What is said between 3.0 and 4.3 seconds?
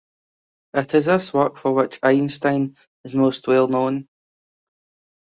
is most well known.